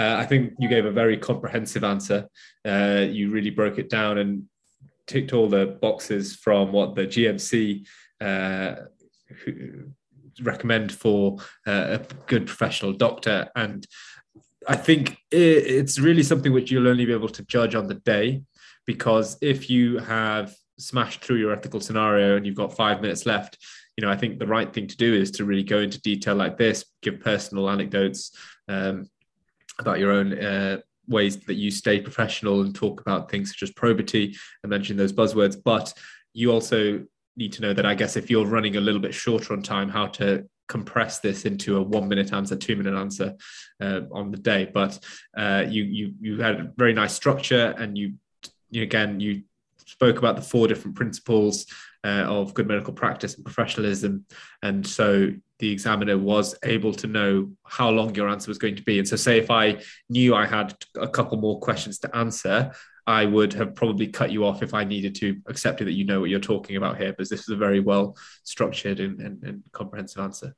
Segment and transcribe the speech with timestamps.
[0.00, 2.26] Uh, I think you gave a very comprehensive answer.
[2.64, 4.44] Uh, you really broke it down and
[5.06, 7.86] ticked all the boxes from what the GMC
[8.22, 8.76] uh,
[10.42, 11.36] recommend for
[11.66, 13.50] uh, a good professional doctor.
[13.54, 13.86] And
[14.66, 18.42] I think it's really something which you'll only be able to judge on the day
[18.86, 23.58] because if you have smashed through your ethical scenario and you've got five minutes left,
[23.98, 26.36] you know, I think the right thing to do is to really go into detail
[26.36, 28.34] like this, give personal anecdotes
[28.66, 29.04] um,
[29.80, 30.78] about your own uh,
[31.08, 35.12] ways that you stay professional and talk about things such as probity and mention those
[35.12, 35.56] buzzwords.
[35.62, 35.92] But
[36.32, 37.04] you also
[37.36, 39.88] need to know that I guess if you're running a little bit shorter on time,
[39.88, 43.34] how to compress this into a one minute answer, two minute answer
[43.80, 44.70] uh, on the day.
[44.72, 44.98] But
[45.36, 48.14] uh, you you you had a very nice structure, and you,
[48.70, 49.42] you again you
[49.86, 51.66] spoke about the four different principles
[52.04, 54.24] uh, of good medical practice and professionalism,
[54.62, 58.82] and so the examiner was able to know how long your answer was going to
[58.82, 58.98] be.
[58.98, 62.72] And so, say if I knew I had a couple more questions to answer,
[63.06, 66.20] I would have probably cut you off if I needed to, accepting that you know
[66.20, 69.62] what you're talking about here, because this is a very well structured and, and, and
[69.72, 70.54] comprehensive answer.